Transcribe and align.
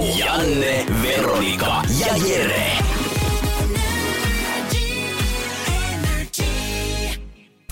Janne, 0.00 0.86
Veronika 1.02 1.82
ja 1.98 2.16
Jere. 2.16 3.01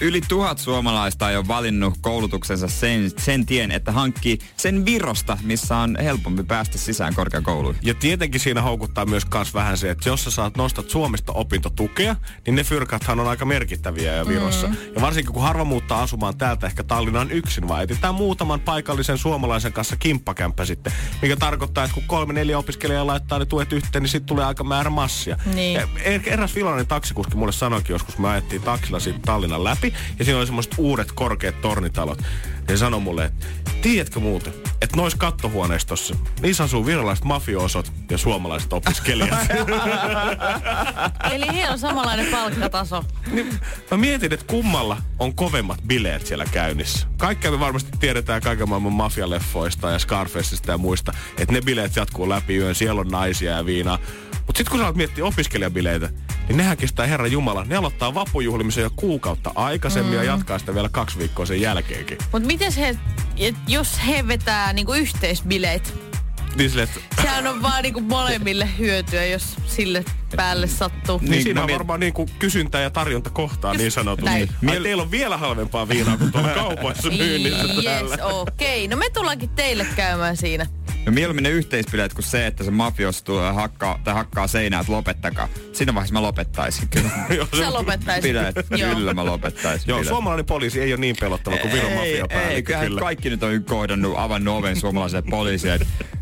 Yli 0.03 0.21
tuhat 0.29 0.59
suomalaista 0.59 1.27
on 1.27 1.33
jo 1.33 1.49
valinnut 1.49 1.95
koulutuksensa 2.01 2.69
sen, 2.69 3.11
sen 3.19 3.47
tien, 3.47 3.71
että 3.71 3.93
hankkii 3.93 4.39
sen 4.57 4.85
virosta, 4.85 5.39
missä 5.43 5.77
on 5.77 5.97
helpompi 6.03 6.43
päästä 6.43 6.79
sisään 6.79 7.15
korkeakouluun. 7.15 7.77
Ja 7.83 7.95
tietenkin 7.95 8.41
siinä 8.41 8.63
houkuttaa 8.63 9.07
myös 9.07 9.25
kas 9.25 9.55
vähän 9.55 9.79
se, 9.79 9.91
että 9.91 10.09
jos 10.09 10.25
sä 10.25 10.31
saat 10.31 10.57
nostat 10.57 10.91
Suomesta 10.91 11.33
opintotukea, 11.33 12.17
niin 12.47 12.55
ne 12.55 12.65
fyrkathan 12.65 13.21
on 13.21 13.29
aika 13.29 13.45
merkittäviä 13.45 14.15
ja 14.15 14.29
Virossa. 14.29 14.67
Mm. 14.67 14.77
Ja 14.95 15.01
varsinkin 15.01 15.33
kun 15.35 15.43
harva 15.43 15.65
muuttaa 15.65 16.03
asumaan 16.03 16.39
täältä 16.39 16.67
ehkä 16.67 16.85
Tallinnan 16.85 17.31
yksin, 17.31 17.69
vaan 17.69 17.83
etsitään 17.83 18.15
muutaman 18.15 18.61
paikallisen 18.61 19.19
suomalaisen 19.19 19.73
kanssa 19.73 19.97
kimppakämppä 19.97 20.65
sitten. 20.65 20.93
Mikä 21.23 21.37
tarkoittaa, 21.37 21.85
että 21.85 21.95
kun 21.95 22.05
kolme 22.07 22.33
neljä 22.33 22.59
opiskelijaa 22.59 23.07
laittaa 23.07 23.39
ne 23.39 23.45
tuet 23.45 23.73
yhteen, 23.73 24.03
niin 24.03 24.11
sitten 24.11 24.27
tulee 24.27 24.45
aika 24.45 24.65
määrä 24.65 24.91
massia. 24.91 25.37
Niin. 25.55 25.75
Ja 25.75 25.89
er- 25.97 26.29
eräs 26.33 26.55
vilainen 26.55 26.87
taksikuski 26.87 27.37
mulle 27.37 27.53
sanoikin 27.53 27.95
joskus, 27.95 28.15
kun 28.15 28.25
me 28.25 28.29
ajettiin 28.29 28.63
taksilla 28.63 29.01
siitä 29.01 29.19
Tallinnan 29.27 29.65
läpi, 29.65 29.90
ja 30.19 30.25
siinä 30.25 30.39
oli 30.39 30.47
semmoiset 30.47 30.75
uudet 30.79 31.13
korkeat 31.13 31.61
tornitalot. 31.61 32.19
Ja 32.71 32.77
sanoi 32.77 33.01
mulle, 33.01 33.25
että 33.25 33.47
tiedätkö 33.83 34.21
muuten, 34.21 34.53
että 34.83 34.97
noissa 34.97 35.19
kattohuoneistossa, 35.19 36.17
niissä 36.43 36.65
asuu 36.65 36.87
virolaiset 36.87 37.25
mafioosot 37.25 37.93
ja 38.11 38.19
suomalaiset 38.19 38.73
opiskelijat. 38.73 39.39
Eli 41.33 41.47
heillä 41.53 41.73
on 41.73 41.79
samanlainen 41.79 42.27
palkkataso. 42.27 43.05
niin, 43.33 43.61
mä 43.91 43.97
mietin, 43.97 44.33
että 44.33 44.47
kummalla 44.47 44.97
on 45.19 45.35
kovemmat 45.35 45.81
bileet 45.87 46.27
siellä 46.27 46.45
käynnissä. 46.45 47.07
Kaikkea 47.17 47.51
me 47.51 47.61
varmasti 47.61 47.91
tiedetään 48.01 48.43
kaiken 48.43 48.69
maailman 48.69 48.93
mafialeffoista 48.93 49.91
ja 49.91 49.99
Scarfaceista 49.99 50.71
ja 50.71 50.79
muista, 50.79 51.13
että 51.39 51.53
ne 51.53 51.61
bileet 51.61 51.97
jatkuu 51.97 52.29
läpi 52.29 52.57
yön, 52.57 52.75
siellä 52.75 53.01
on 53.01 53.09
naisia 53.09 53.53
ja 53.53 53.67
viinaa. 53.67 53.99
Mutta 54.47 54.59
sitten 54.59 54.71
kun 54.71 54.79
sä 54.81 54.85
alat 54.85 54.97
miettiä 54.97 55.25
opiskelijabileitä, 55.25 56.11
niin 56.49 56.57
nehän 56.57 56.77
kestää 56.77 57.07
Herran 57.07 57.33
Jumala. 57.33 57.65
Ne 57.65 57.77
aloittaa 57.77 58.15
vappujuhlimisen 58.15 58.83
jo 58.83 58.91
kuukautta 58.97 59.53
aikaisemmin 59.55 60.13
mm. 60.13 60.19
ja 60.19 60.25
jatkaa 60.25 60.59
sitä 60.59 60.75
vielä 60.75 60.89
kaksi 60.89 61.19
viikkoa 61.19 61.47
sen 61.47 61.61
jälkeenkin. 61.61 62.19
Mutta 62.33 62.47
miten 62.61 62.73
he, 62.83 62.97
et 63.37 63.55
jos 63.69 64.01
he 64.07 64.29
vetää 64.29 64.73
niinku 64.73 64.93
yhteisbileet, 64.93 65.95
Niin 66.57 66.71
sille, 66.71 66.83
että 66.83 67.01
sehän 67.23 67.47
on 67.47 67.63
vaan 67.63 67.83
niinku 67.83 68.01
molemmille 68.01 68.69
hyötyä, 68.79 69.25
jos 69.25 69.57
sille 69.67 70.05
päälle 70.37 70.67
sattuu. 70.67 71.19
Niin, 71.19 71.31
Niin, 71.31 71.43
siinä 71.43 71.61
mä 71.61 71.65
on 71.65 71.71
miet- 71.71 71.75
varmaan 71.75 72.01
niin 72.01 72.13
kuin 72.13 72.31
kysyntä 72.39 72.79
ja 72.81 72.91
tarjonta 72.91 73.31
kohtaa 73.31 73.75
niin 73.75 73.93
sanotusti. 73.93 74.31
näin. 74.31 74.49
Ai, 74.69 74.81
teillä 74.81 75.03
on 75.03 75.11
vielä 75.11 75.37
halvempaa 75.37 75.89
viinaa 75.89 76.17
kuin 76.17 76.33
tuolla 76.33 76.49
kaupoissa 76.65 77.11
myynnissä. 77.11 77.63
Yes, 77.65 78.13
okei. 78.23 78.85
Okay. 78.85 78.89
No 78.89 78.97
me 78.97 79.11
tullaankin 79.11 79.49
teille 79.51 79.87
käymään 79.97 80.37
siinä. 80.37 80.67
No 81.07 81.13
mieluummin 81.13 81.43
ne 81.43 81.51
yhteispileet 81.51 82.15
kuin 82.15 82.25
se, 82.25 82.47
että 82.47 82.65
se 82.65 82.71
mafios 82.71 83.23
tulee 83.23 83.53
hakkaa, 83.53 84.01
tai 84.05 84.15
hakkaa 84.15 84.47
seinää, 84.47 84.81
että 84.81 84.93
lopettakaa. 84.93 85.49
Siinä 85.73 85.95
vaiheessa 85.95 86.13
mä 86.13 86.23
lopettaisin 86.23 86.89
kyllä. 86.89 87.11
Sä 87.59 87.73
lopettaisit. 87.73 88.23
Bileet, 88.23 88.55
kyllä 88.69 89.15
mä 89.15 89.25
lopettaisin. 89.25 89.89
Joo, 89.89 89.99
bileet. 89.99 90.09
suomalainen 90.09 90.47
poliisi 90.47 90.81
ei 90.81 90.93
ole 90.93 91.01
niin 91.01 91.17
pelottava 91.21 91.57
kuin 91.57 91.73
Viron 91.73 91.93
ei, 91.93 92.23
ei, 92.49 92.63
kyllähän 92.63 92.87
kyllä. 92.87 93.01
kaikki 93.01 93.31
nyt 93.31 93.43
on 93.43 93.65
kohdannut, 93.65 94.15
avannut 94.17 94.57
oven 94.57 94.77
suomalaiselle 94.77 95.31
poliisille, 95.31 95.79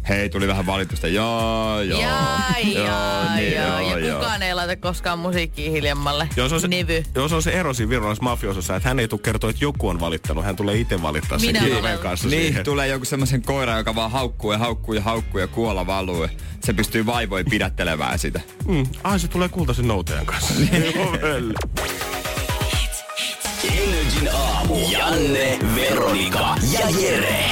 hei, 0.08 0.28
tuli 0.30 0.48
vähän 0.48 0.66
valitusta. 0.66 1.08
Joo, 1.08 1.80
joo. 1.80 2.00
Jaa, 2.00 2.40
joo, 2.64 2.86
jaa, 2.86 3.34
niin, 3.36 3.52
joo. 3.54 3.66
joo, 3.80 3.98
Ja 3.98 3.98
joo. 4.06 4.18
kukaan 4.18 4.42
ei 4.42 4.54
laita 4.54 4.76
koskaan 4.76 5.18
musiikkia 5.18 5.70
hiljemmalle. 5.70 6.28
Joo, 6.36 6.48
se 6.48 6.54
on 6.54 6.60
se, 6.60 6.68
Nivy. 6.68 7.02
joo, 7.14 7.28
se 7.28 7.34
on 7.34 7.42
se 7.42 7.50
ero 7.50 7.74
siinä 7.74 7.90
virolaisessa 7.90 8.24
mafiosossa, 8.24 8.76
että 8.76 8.88
hän 8.88 8.98
ei 9.00 9.08
tule 9.08 9.20
kertoa, 9.20 9.50
että 9.50 9.64
joku 9.64 9.88
on 9.88 10.00
valittanut. 10.00 10.44
Hän 10.44 10.56
tulee 10.56 10.76
itse 10.76 11.02
valittaa 11.02 11.38
sen 11.38 11.56
olen. 11.80 11.98
kanssa 11.98 12.28
Niin, 12.28 12.42
siihen. 12.42 12.64
tulee 12.64 12.88
joku 12.88 13.04
semmoisen 13.04 13.42
koira, 13.42 13.76
joka 13.78 13.94
vaan 13.94 14.10
haukkuu 14.10 14.52
ja 14.52 14.58
haukkuu 14.58 14.94
ja 14.94 15.02
haukkuu 15.02 15.40
ja 15.40 15.46
kuola 15.46 15.86
valuu. 15.86 16.26
Se 16.64 16.72
pystyy 16.72 17.06
vaivoin 17.06 17.46
pidättelemään 17.50 18.18
sitä. 18.18 18.40
Mm. 18.68 18.86
Ai, 19.04 19.18
se 19.20 19.28
tulee 19.28 19.48
kultaisen 19.48 19.88
noutajan 19.88 20.26
kanssa. 20.26 20.54
Joo, 20.96 21.12
välillä. 21.12 21.54
Energin 23.64 24.28
aamu. 24.34 24.76
Janne, 24.90 25.58
Veronika 25.74 26.54
ja 26.72 26.90
Jere. 27.00 27.44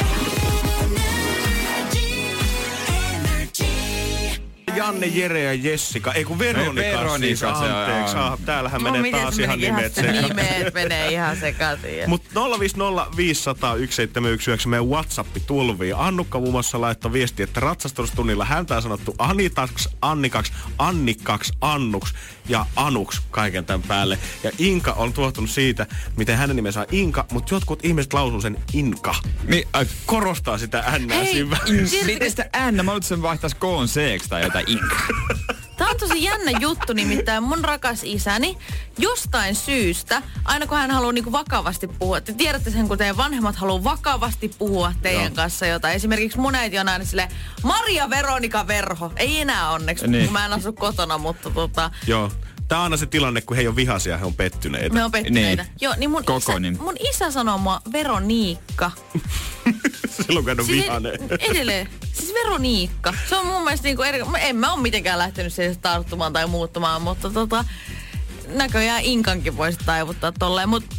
Janne, 4.96 5.20
Jere 5.20 5.42
ja 5.42 5.54
Jessica, 5.54 6.12
ei 6.12 6.24
kun 6.24 6.38
Veronika, 6.38 6.98
Veronika 6.98 7.18
siis, 7.18 7.40
se 7.40 7.46
on, 7.46 7.54
anteeksi. 7.54 8.16
Ah, 8.16 8.38
täällähän 8.44 8.80
No, 8.80 8.84
menee 8.84 9.02
miten 9.02 9.20
taas 9.20 9.38
ihan 9.38 9.60
nimet 9.60 9.94
sekaisin. 9.94 10.22
Nimet 10.22 10.74
menee 10.74 11.08
ihan 11.08 11.36
sekaisin. 11.36 12.10
Mutta 12.10 12.30
050501719 12.34 12.38
meidän 14.68 14.88
WhatsApp 14.88 15.36
tulvii. 15.46 15.92
Annukka 15.96 16.40
muun 16.40 16.52
muassa 16.52 16.80
laittoi 16.80 17.12
viesti, 17.12 17.42
että 17.42 17.60
ratsastustunnilla 17.60 18.44
häntä 18.44 18.76
on 18.76 18.82
sanottu 18.82 19.14
Anitaks, 19.18 19.88
Annikaksi, 20.02 20.52
Annikkaksi, 20.78 21.52
Annuks 21.60 22.14
ja 22.48 22.66
Anuks 22.76 23.22
kaiken 23.30 23.64
tämän 23.64 23.82
päälle. 23.82 24.18
Ja 24.42 24.50
Inka 24.58 24.92
on 24.92 25.12
tuottunut 25.12 25.50
siitä, 25.50 25.86
miten 26.16 26.36
hänen 26.38 26.56
nimensä 26.56 26.80
on 26.80 26.86
Inka, 26.92 27.26
mutta 27.32 27.54
jotkut 27.54 27.84
ihmiset 27.84 28.12
lausuu 28.12 28.40
sen 28.40 28.58
Inka. 28.72 29.14
Mi- 29.42 29.68
ai, 29.72 29.86
Korostaa 30.06 30.58
sitä 30.58 30.84
N 30.98 31.10
Hei, 31.10 31.32
siinä. 31.32 31.58
Miten 32.06 32.30
sitä 32.30 32.50
N? 32.70 32.74
Mä 32.74 32.82
luulen, 32.82 32.96
että 32.96 33.08
sen 33.08 33.22
vaihtaisi 33.22 33.56
koon 33.56 33.86
c 33.86 34.28
tai 34.28 34.42
jotain 34.42 34.70
inka. 34.70 34.96
On 35.96 36.08
tosi 36.08 36.22
jännä 36.24 36.50
juttu, 36.60 36.92
nimittäin 36.92 37.42
mun 37.42 37.64
rakas 37.64 38.00
isäni 38.04 38.58
jostain 38.98 39.54
syystä, 39.54 40.22
aina 40.44 40.66
kun 40.66 40.78
hän 40.78 40.90
haluaa 40.90 41.12
niinku 41.12 41.32
vakavasti 41.32 41.88
puhua, 41.88 42.20
te 42.20 42.32
tiedätte 42.32 42.70
sen, 42.70 42.88
kun 42.88 42.98
teidän 42.98 43.16
vanhemmat 43.16 43.56
haluaa 43.56 43.84
vakavasti 43.84 44.48
puhua 44.58 44.92
teidän 45.02 45.24
Joo. 45.24 45.34
kanssa 45.34 45.66
jotain. 45.66 45.96
Esimerkiksi 45.96 46.38
mun 46.38 46.54
äiti 46.54 46.78
on 46.78 46.88
aina 46.88 47.04
silleen, 47.04 47.28
Maria 47.62 48.10
Veronika 48.10 48.66
Verho. 48.66 49.12
Ei 49.16 49.40
enää 49.40 49.70
onneksi, 49.70 50.06
Niin. 50.08 50.24
kun 50.24 50.32
mä 50.32 50.44
en 50.46 50.52
asu 50.52 50.72
kotona, 50.72 51.18
mutta 51.18 51.50
tota, 51.50 51.90
Joo. 52.06 52.32
Tämä 52.68 52.78
on 52.80 52.84
aina 52.84 52.96
se 52.96 53.06
tilanne, 53.06 53.40
kun 53.40 53.56
he 53.56 53.60
ei 53.62 53.68
ole 53.68 53.76
vihaisia, 53.76 54.18
he 54.18 54.24
on 54.24 54.34
pettyneitä. 54.34 54.94
me 54.94 55.04
on 55.04 55.10
pettyneitä. 55.12 55.62
Niin. 55.62 55.72
Joo, 55.80 55.94
niin 55.96 56.10
mun, 56.10 56.24
Koko 56.24 56.38
isä, 56.56 56.82
mun 56.82 56.94
isä 57.10 57.30
sanoo 57.30 57.58
mua 57.58 57.80
Veroniikka. 57.92 58.90
Silloin 60.26 60.44
kun 60.44 60.50
hän 60.50 60.60
on 60.60 60.66
Siis 60.66 60.82
vihainen. 60.84 61.12
ed- 61.14 61.50
edelleen. 61.50 61.88
Siis 62.12 62.34
Veroniikka. 62.34 63.14
Se 63.28 63.36
on 63.36 63.46
mun 63.46 63.62
mielestä 63.64 63.84
niinku 63.88 64.02
eri... 64.02 64.24
mä- 64.24 64.38
En 64.38 64.56
mä 64.56 64.72
ole 64.72 64.82
mitenkään 64.82 65.18
lähtenyt 65.18 65.52
siihen 65.52 65.78
tarttumaan 65.78 66.32
tai 66.32 66.46
muuttumaan, 66.46 67.02
mutta 67.02 67.30
tota... 67.30 67.64
Näköjään 68.48 69.02
Inkankin 69.02 69.56
voisi 69.56 69.78
taivuttaa 69.86 70.32
tolleen, 70.32 70.68
mutta 70.68 70.96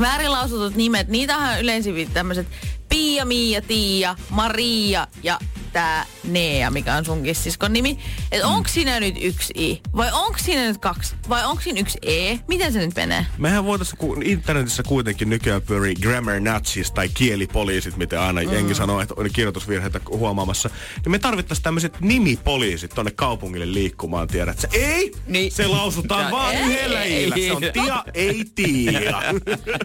väärin 0.00 0.32
lausutut 0.32 0.74
nimet, 0.74 1.08
niitähän 1.08 1.60
yleensä 1.60 1.90
tämmöiset 2.14 2.46
Pia, 2.88 3.24
Miia, 3.24 3.62
Tiia, 3.62 4.16
Maria 4.30 5.06
ja 5.22 5.38
tää 5.74 6.06
Nea, 6.24 6.70
mikä 6.70 6.94
on 6.94 7.04
sunkin 7.04 7.34
siskon 7.34 7.72
nimi. 7.72 7.98
Et 8.32 8.42
Mm. 8.42 8.48
onko 8.48 8.68
siinä 8.68 9.00
nyt 9.00 9.14
yksi 9.20 9.52
I? 9.56 9.80
Vai 9.96 10.10
onko 10.12 10.38
siinä 10.38 10.62
nyt 10.64 10.78
kaksi? 10.78 11.14
Vai 11.28 11.44
onko 11.44 11.62
siinä 11.62 11.80
yksi 11.80 11.98
E? 12.02 12.38
Miten 12.48 12.72
se 12.72 12.78
nyt 12.78 12.94
menee? 12.96 13.26
Mehän 13.38 13.64
voitaisiin, 13.64 13.98
kun 13.98 14.22
internetissä 14.22 14.82
kuitenkin 14.82 15.30
nykyään 15.30 15.62
pyörii 15.62 15.94
grammar 15.94 16.40
nutsis 16.40 16.90
tai 16.90 17.08
kielipoliisit, 17.08 17.96
mitä 17.96 18.26
aina 18.26 18.42
mm. 18.42 18.52
jengi 18.52 18.74
sanoo, 18.74 19.00
että 19.00 19.14
on 19.16 19.30
kirjoitusvirheitä 19.32 20.00
huomaamassa. 20.10 20.70
Niin 21.04 21.10
me 21.10 21.18
tarvittaisiin 21.18 21.62
tämmöiset 21.64 22.00
nimipoliisit 22.00 22.90
tonne 22.94 23.10
kaupungille 23.10 23.72
liikkumaan, 23.72 24.28
tiedät 24.28 24.60
sä. 24.60 24.68
Ei! 24.72 25.12
Niin. 25.26 25.52
Se 25.52 25.66
lausutaan 25.66 26.24
Ja- 26.24 26.30
vaan 26.30 26.54
ei. 26.54 26.62
yhdellä 26.62 27.02
iillä. 27.04 27.36
Se 27.36 27.52
on 27.52 27.62
tia, 27.72 28.04
ei 28.14 28.44
tiia. 28.54 29.22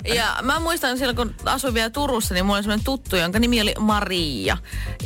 Ja 0.15 0.35
mä 0.41 0.59
muistan 0.59 0.97
silloin, 0.97 1.15
kun 1.15 1.35
asuin 1.45 1.73
vielä 1.73 1.89
Turussa, 1.89 2.33
niin 2.33 2.45
mulla 2.45 2.57
oli 2.57 2.63
semmoinen 2.63 2.85
tuttu, 2.85 3.15
jonka 3.15 3.39
nimi 3.39 3.61
oli 3.61 3.73
Maria. 3.79 4.57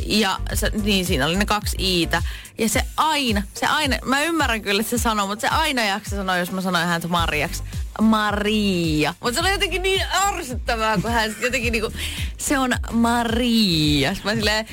Ja 0.06 0.38
se, 0.54 0.70
niin 0.82 1.06
siinä 1.06 1.26
oli 1.26 1.36
ne 1.36 1.46
kaksi 1.46 1.76
iitä. 1.80 2.22
Ja 2.58 2.68
se 2.68 2.82
aina, 2.96 3.42
se 3.54 3.66
aina, 3.66 3.96
mä 4.04 4.22
ymmärrän 4.22 4.62
kyllä, 4.62 4.80
että 4.80 4.90
se 4.90 4.98
sanoo, 4.98 5.26
mutta 5.26 5.40
se 5.40 5.48
aina 5.48 5.84
jaksa 5.84 6.16
sanoa, 6.16 6.36
jos 6.36 6.52
mä 6.52 6.60
sanoin 6.60 6.86
häntä 6.86 7.08
Mariaksi. 7.08 7.62
Maria. 8.02 9.14
Mutta 9.20 9.34
se 9.34 9.40
oli 9.40 9.50
jotenkin 9.50 9.82
niin 9.82 10.02
ärsyttävää, 10.26 10.98
kun 11.02 11.10
hän 11.10 11.36
jotenkin 11.40 11.72
niinku, 11.72 11.92
se 12.38 12.58
on 12.58 12.72
Maria. 12.92 14.16
Mä 14.24 14.34
silleen, 14.34 14.66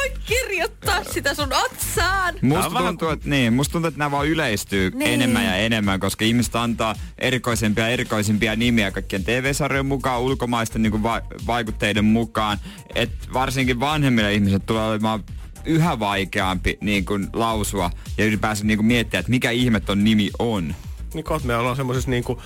voi 0.00 0.12
kirjoittaa 0.26 1.04
sitä 1.04 1.34
sun 1.34 1.52
otsaan. 1.52 2.34
Musta 2.42 2.70
tuntuu, 2.78 3.08
että, 3.08 3.28
niin, 3.28 3.52
musta 3.52 3.72
tuntuu, 3.72 3.88
että 3.88 3.98
nämä 3.98 4.10
vaan 4.10 4.26
yleistyy 4.26 4.90
Niin. 4.94 5.10
enemmän 5.14 5.44
ja 5.44 5.56
enemmän, 5.56 6.00
koska 6.00 6.24
ihmiset 6.24 6.56
antaa 6.56 6.94
erikoisempia 7.18 7.84
ja 7.84 7.90
erikoisimpia 7.90 8.56
nimiä 8.56 8.90
kaikkien 8.90 9.24
TV-sarjojen 9.24 9.86
mukaan, 9.86 10.20
ulkomaisten 10.20 10.82
niin 10.82 10.90
kuin 10.90 11.02
va- 11.02 11.22
vaikutteiden 11.46 12.04
mukaan. 12.04 12.58
Et 12.94 13.10
varsinkin 13.32 13.80
vanhemmille 13.80 14.34
ihmisille 14.34 14.58
tulee 14.66 14.88
olemaan 14.88 15.24
yhä 15.64 15.98
vaikeampi 15.98 16.78
niin 16.80 17.04
kuin, 17.04 17.26
lausua 17.32 17.90
ja 18.18 18.24
ylipäänsä 18.24 18.64
niin 18.64 18.78
kuin, 18.78 18.86
miettiä, 18.86 19.20
että 19.20 19.30
mikä 19.30 19.50
ihme 19.50 19.80
ton 19.80 20.04
nimi 20.04 20.30
on. 20.38 20.74
Niin 21.14 21.24
kohta 21.24 21.46
me 21.46 21.56
ollaan 21.56 21.76
semmoisessa 21.76 22.10
niinku, 22.10 22.42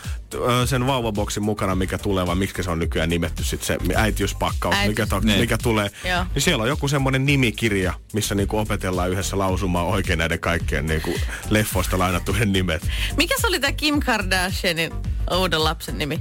sen 0.66 0.87
vauvaboksin 0.87 1.43
mukana, 1.43 1.75
mikä 1.75 1.99
tulee, 1.99 2.26
vai 2.26 2.34
miksi 2.37 2.62
se 2.62 2.70
on 2.70 2.78
nykyään 2.78 3.08
nimetty 3.08 3.44
sit 3.44 3.62
se 3.62 3.78
äitiyspakkaus, 3.96 4.75
Äiti- 4.75 4.88
mikä, 4.88 5.06
to, 5.06 5.20
Niin. 5.20 5.40
mikä 5.40 5.58
tulee. 5.58 5.90
Joo. 6.08 6.25
Niin 6.34 6.43
siellä 6.43 6.62
on 6.62 6.69
joku 6.69 6.88
semmoinen 6.88 7.26
nimikirja, 7.26 7.93
missä 8.12 8.34
niinku 8.34 8.58
opetellaan 8.58 9.11
yhdessä 9.11 9.38
lausumaan 9.38 9.87
oikein 9.87 10.19
näiden 10.19 10.40
kaikkien 10.40 10.87
niinku 10.87 11.14
leffoista 11.50 11.99
lainattujen 11.99 12.52
nimet. 12.52 12.88
Mikä 13.16 13.34
se 13.40 13.46
oli 13.46 13.61
tää 13.61 13.72
Kim 13.72 14.00
Kardashianin 14.00 14.93
uuden 15.38 15.64
lapsen 15.64 15.99
nimi? 15.99 16.20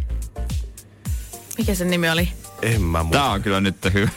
Mikä 1.58 1.76
sen 1.76 1.90
nimi 1.92 2.10
oli? 2.10 2.30
En 2.64 2.82
mä 2.82 3.04
muista. 3.04 3.20
Tää 3.20 3.30
on 3.30 3.42
kyllä 3.44 3.62
nyt 3.62 3.76
hyvä. 3.94 4.10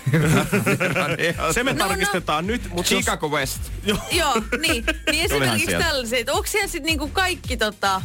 Se 1.55 1.65
me 1.65 1.73
No, 1.73 1.79
no. 1.79 1.89
tarkistetaan 1.89 2.47
nyt, 2.47 2.63
mutta 2.63 2.95
jos... 2.95 3.05
Chicago 3.05 3.29
West. 3.29 3.61
Joo, 4.13 4.35
niin. 4.67 4.85
Niin 5.11 5.25
esimerkiksi 5.25 5.67
sieltä. 5.67 5.85
tällaiset. 5.87 6.29
Onko 6.29 6.47
siellä 6.47 6.67
sitten 6.69 6.87
niinku 6.87 7.09
kaikki 7.09 7.57
tota... 7.57 8.03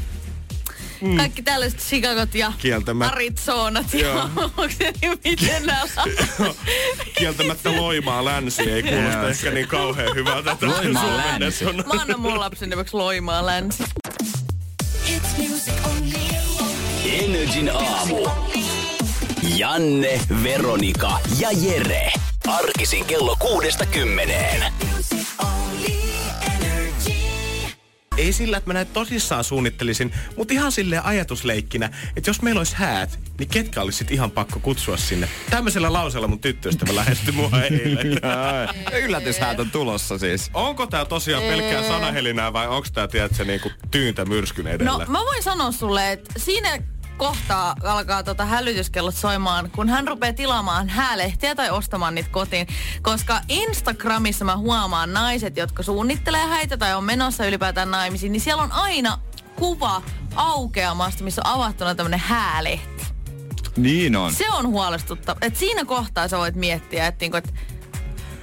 Kaikki 1.17 1.41
tällaiset 1.41 1.79
Chicagot 1.79 2.35
ja 2.35 2.53
Kieltämättä. 2.57 3.13
Arizonat 3.13 3.93
ja 3.93 4.29
onko 4.35 4.67
se 4.77 4.93
niin 5.01 5.19
miten 5.25 5.65
nämä 5.65 5.81
Kieltämättä 7.17 7.71
Loimaa 7.71 8.25
länsi 8.25 8.61
ei 8.71 8.83
kuulosta 8.83 9.17
Joo. 9.17 9.27
ehkä 9.27 9.51
niin 9.51 9.67
kauhean 9.67 10.15
hyvältä. 10.15 10.57
Loimaa 10.61 11.17
länsi. 11.17 11.65
Mä 11.65 12.01
annan 12.01 12.19
mun 12.19 12.39
lapsen 12.39 12.69
nimeksi 12.69 12.93
Loimaa 12.97 13.45
länsi. 13.45 13.83
Energin 17.05 17.71
aamu. 17.73 18.27
Janne, 19.57 20.21
Veronika 20.43 21.19
ja 21.39 21.49
Jere. 21.51 22.11
Arkisin 22.47 23.05
kello 23.05 23.35
kuudesta 23.39 23.85
kymmeneen. 23.85 24.73
Ei 28.17 28.33
sillä, 28.33 28.57
että 28.57 28.69
mä 28.69 28.73
näin 28.73 28.87
tosissaan 28.87 29.43
suunnittelisin, 29.43 30.13
mutta 30.37 30.53
ihan 30.53 30.71
sille 30.71 31.01
ajatusleikkinä, 31.03 31.89
että 32.15 32.29
jos 32.29 32.41
meillä 32.41 32.59
olisi 32.59 32.75
häät, 32.75 33.19
niin 33.39 33.49
ketkä 33.49 33.81
olisi 33.81 33.97
sit 33.97 34.11
ihan 34.11 34.31
pakko 34.31 34.59
kutsua 34.59 34.97
sinne. 34.97 35.29
Tämmöisellä 35.49 35.93
lauseella 35.93 36.27
mun 36.27 36.39
tyttöystävä 36.39 36.95
lähestyi 36.95 37.31
mua 37.31 37.49
eilen. 37.61 38.19
Yllätyshäät 39.03 39.59
on 39.59 39.71
tulossa 39.71 40.17
siis. 40.17 40.49
Onko 40.53 40.87
tää 40.87 41.05
tosiaan 41.05 41.43
pelkkää 41.43 41.87
sanahelinää 41.87 42.53
vai 42.53 42.67
onko 42.67 42.87
tää, 42.93 43.07
tiedätkö, 43.07 43.45
niinku 43.45 43.71
tyyntä 43.91 44.25
myrskyn 44.25 44.67
edellä? 44.67 44.91
No 44.91 45.05
mä 45.07 45.19
voin 45.19 45.43
sanoa 45.43 45.71
sulle, 45.71 46.11
että 46.11 46.33
siinä 46.37 46.77
kohtaa 47.21 47.75
alkaa 47.83 48.23
tota 48.23 48.45
hälytyskellot 48.45 49.15
soimaan, 49.15 49.71
kun 49.71 49.89
hän 49.89 50.07
rupeaa 50.07 50.33
tilaamaan 50.33 50.89
häälehtiä 50.89 51.55
tai 51.55 51.69
ostamaan 51.69 52.15
niitä 52.15 52.29
kotiin. 52.29 52.67
Koska 53.01 53.41
Instagramissa 53.47 54.45
mä 54.45 54.57
huomaan 54.57 55.13
naiset, 55.13 55.57
jotka 55.57 55.83
suunnittelee 55.83 56.45
häitä 56.47 56.77
tai 56.77 56.93
on 56.93 57.03
menossa 57.03 57.45
ylipäätään 57.45 57.91
naimisiin, 57.91 58.31
niin 58.31 58.41
siellä 58.41 58.63
on 58.63 58.71
aina 58.71 59.19
kuva 59.55 60.01
aukeamasta, 60.35 61.23
missä 61.23 61.41
on 61.45 61.51
avattuna 61.51 61.95
tämmönen 61.95 62.19
häälehti. 62.19 63.05
Niin 63.77 64.15
on. 64.15 64.33
Se 64.33 64.49
on 64.51 64.67
huolestuttava. 64.67 65.37
Et 65.41 65.55
siinä 65.55 65.85
kohtaa 65.85 66.27
sä 66.27 66.37
voit 66.37 66.55
miettiä, 66.55 67.07
että 67.07 67.23
niinku, 67.23 67.37
et 67.37 67.53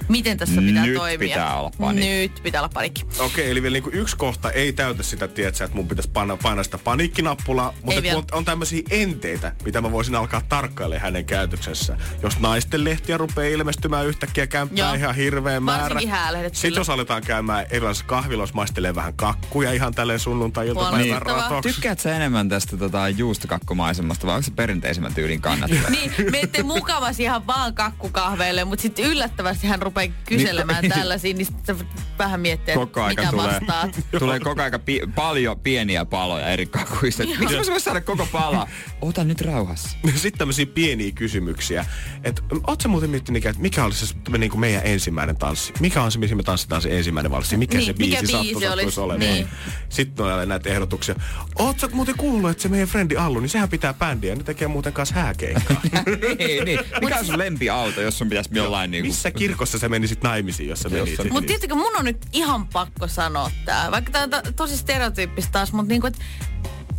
miten 0.09 0.37
tässä 0.37 0.61
pitää 0.61 0.85
Nyt 0.85 0.95
toimia. 0.97 1.17
pitää 1.17 1.55
olla 1.59 1.71
paniikki. 1.79 2.09
Nyt 2.09 2.43
pitää 2.43 2.61
olla 2.61 2.69
panikki. 2.73 3.05
Okei, 3.19 3.51
eli 3.51 3.61
vielä 3.61 3.73
niinku 3.73 3.89
yksi 3.93 4.17
kohta 4.17 4.51
ei 4.51 4.73
täytä 4.73 5.03
sitä, 5.03 5.27
tietsä, 5.27 5.63
että 5.65 5.77
mun 5.77 5.87
pitäisi 5.87 6.09
painaa, 6.09 6.37
painaa 6.43 6.63
sitä 6.63 6.77
paniikkinappulaa, 6.77 7.73
mutta 7.83 8.01
vielä. 8.01 8.17
on, 8.17 8.23
on 8.31 8.45
tämmöisiä 8.45 8.81
enteitä, 8.89 9.51
mitä 9.65 9.81
mä 9.81 9.91
voisin 9.91 10.15
alkaa 10.15 10.41
tarkkailemaan 10.49 11.01
hänen 11.01 11.25
käytöksessä. 11.25 11.97
Jos 12.23 12.39
naisten 12.39 12.83
lehtiä 12.83 13.17
rupeaa 13.17 13.47
ilmestymään 13.53 14.07
yhtäkkiä 14.07 14.47
kämppää 14.47 14.95
ihan 14.95 15.15
hirveä 15.15 15.59
määrä. 15.59 15.99
Sitten 15.99 16.51
kyllä. 16.61 16.79
jos 16.79 16.89
aletaan 16.89 17.21
käymään 17.21 17.65
erilaisissa 17.69 18.05
kahviloissa, 18.05 18.55
maistelee 18.55 18.95
vähän 18.95 19.13
kakkuja 19.13 19.71
ihan 19.71 19.93
tälleen 19.93 20.19
sunnuntai-iltapäivän 20.19 20.99
Huolestuttavaa. 20.99 21.49
ratoksi. 21.49 21.73
Tykkäätkö 21.73 22.01
sä 22.01 22.15
enemmän 22.15 22.49
tästä 22.49 22.77
tota, 22.77 23.09
juustokakkumaisemasta 23.09 24.27
vai 24.27 24.35
onko 24.35 24.43
se 24.45 24.51
perinteisemmän 24.51 25.13
tyylin 25.13 25.41
kannattaja? 25.41 25.81
Niin, 25.99 26.11
menette 26.31 26.63
mukavasti 26.63 27.23
ihan 27.23 27.47
vaan 27.47 27.73
kakkukahveille, 27.73 28.63
mutta 28.65 28.81
sitten 28.81 29.05
yllättävästi 29.05 29.67
hän 29.67 29.81
rupeaa 29.81 29.98
kyselemään 30.25 30.81
Niin, 30.83 30.91
tällaisia, 30.91 31.33
niin 31.33 31.45
sitten 31.45 31.77
sä 31.77 31.85
vähän 32.19 32.39
miettii, 32.39 32.73
että 32.73 32.85
koko 32.85 33.03
aika 33.03 33.21
mitä 33.21 33.31
tulee, 33.31 33.47
vastaat. 33.47 33.99
tulee 34.19 34.39
koko 34.39 34.61
aika 34.61 34.79
pi- 34.79 35.01
paljon 35.15 35.59
pieniä 35.59 36.05
paloja 36.05 36.47
eri 36.47 36.65
kakuista. 36.65 37.23
Miksi 37.23 37.55
mä 37.57 37.61
vois 37.69 37.83
saada 37.83 38.01
koko 38.01 38.27
palaa? 38.31 38.67
Ota 39.01 39.23
nyt 39.23 39.41
rauhassa. 39.41 39.97
Sitten 40.15 40.39
tämmöisiä 40.39 40.65
pieniä 40.65 41.11
kysymyksiä. 41.11 41.85
Että 42.23 42.41
ootko 42.53 42.77
sä 42.81 42.87
muuten 42.87 43.09
miettinyt, 43.09 43.45
että 43.45 43.61
mikä 43.61 43.85
olisi 43.85 44.05
se 44.05 44.15
niin 44.37 44.51
kuin 44.51 44.59
meidän 44.61 44.81
ensimmäinen 44.85 45.37
tanssi? 45.37 45.73
Mikä 45.79 46.03
on 46.03 46.11
se, 46.11 46.19
missä 46.19 46.35
me 46.35 46.43
tanssitaan 46.43 46.81
se 46.81 46.97
ensimmäinen 46.97 47.31
valssi? 47.31 47.57
Mikä 47.57 47.77
Niin, 47.77 47.85
se 47.85 47.93
mikä 47.93 48.17
biisi 48.21 48.37
biisi 48.37 48.53
sattuisi 48.53 48.67
olisi? 48.67 48.99
olemaan? 48.99 49.33
Niin. 49.33 49.47
Sitten 49.89 50.25
on 50.25 50.49
näitä 50.49 50.69
ehdotuksia. 50.69 51.15
Ootko 51.59 51.79
sä 51.79 51.89
muuten 51.95 52.15
kuullut, 52.17 52.49
että 52.51 52.63
se 52.63 52.69
meidän 52.69 52.87
frendi 52.87 53.15
Allu, 53.17 53.39
niin 53.39 53.49
sehän 53.49 53.69
pitää 53.69 53.93
bändiä. 53.93 54.35
Ne 54.35 54.43
tekee 54.43 54.67
muuten 54.67 54.93
kanssa 54.93 55.15
hääkeikkaa. 55.15 55.81
niin, 56.39 56.65
niin. 56.65 56.79
Mikä 57.01 57.17
on 57.19 57.25
sun 57.25 57.37
lempiauto, 57.37 58.01
jos 58.01 58.17
sun 58.17 58.29
pitäisi 58.29 58.49
jollain 58.53 58.91
niinku... 58.91 59.07
Missä 59.07 59.31
kirkossa 59.31 59.79
sä 59.89 59.91
menisit 59.91 60.23
naimisiin, 60.23 60.69
jos 60.69 60.79
sä 60.79 60.89
menisit? 60.89 61.09
Jossa- 61.11 61.23
niin? 61.23 61.33
Mutta 61.33 61.47
tiedättekö, 61.47 61.75
mun 61.75 61.97
on 61.97 62.05
nyt 62.05 62.25
ihan 62.33 62.67
pakko 62.67 63.07
sanoa 63.07 63.51
tää. 63.65 63.91
Vaikka 63.91 64.11
tää 64.11 64.23
on 64.23 64.29
to- 64.29 64.41
tosi 64.55 64.77
stereotyyppistä 64.77 65.51
taas, 65.51 65.73
mutta 65.73 65.89
niinku, 65.89 66.07
et 66.07 66.17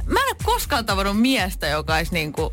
mä 0.06 0.20
en 0.20 0.26
ole 0.28 0.36
koskaan 0.42 0.86
tavannut 0.86 1.20
miestä, 1.20 1.66
joka 1.66 1.94
olisi 1.94 2.12
niinku... 2.12 2.52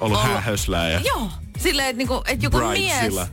Ollut 0.00 0.22
häähöslää 0.22 0.88
ja... 0.90 1.00
Joo, 1.00 1.30
silleen, 1.58 1.88
että 1.88 1.98
niinku, 1.98 2.22
et 2.26 2.42
joku 2.42 2.58
mies 2.58 2.94
Bridesilla. 2.98 3.26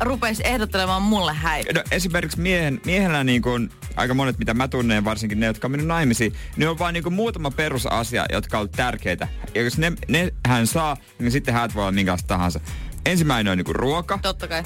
rupeisi 0.00 0.42
ehdottelemaan 0.46 1.02
mulle 1.02 1.32
häitä. 1.32 1.72
No, 1.72 1.82
esimerkiksi 1.90 2.40
miehen, 2.40 2.80
miehellä 2.84 3.24
niin 3.24 3.42
kuin, 3.42 3.70
aika 3.96 4.14
monet, 4.14 4.38
mitä 4.38 4.54
mä 4.54 4.68
tunnen, 4.68 5.04
varsinkin 5.04 5.40
ne, 5.40 5.46
jotka 5.46 5.66
on 5.66 5.70
mennyt 5.70 5.86
naimisiin, 5.86 6.32
niin 6.56 6.68
on 6.68 6.78
vain 6.78 6.92
niin 6.92 7.02
kuin 7.02 7.12
muutama 7.14 7.50
perusasia, 7.50 8.26
jotka 8.32 8.58
on 8.58 8.68
tärkeitä. 8.68 9.28
Ja 9.54 9.62
jos 9.62 9.78
ne, 9.78 9.92
ne 10.08 10.32
hän 10.46 10.66
saa, 10.66 10.96
niin 11.18 11.32
sitten 11.32 11.54
häät 11.54 11.74
voi 11.74 11.82
olla 11.82 11.92
minkälaista 11.92 12.28
tahansa. 12.28 12.60
Ensimmäinen 13.06 13.50
on 13.50 13.58
niin 13.58 13.64
kuin 13.64 13.76
ruoka, 13.76 14.18
Totta 14.22 14.48
kai. 14.48 14.62